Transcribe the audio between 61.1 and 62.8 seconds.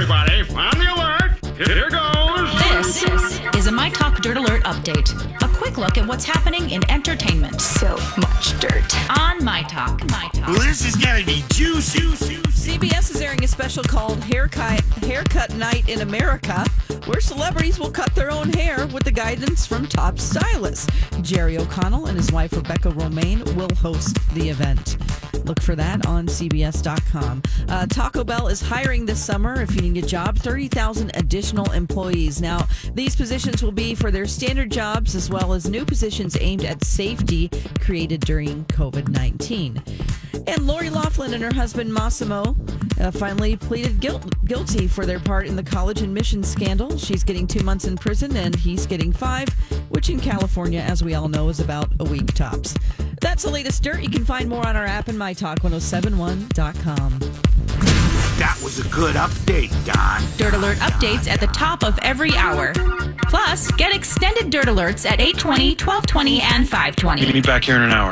at the top of every hour.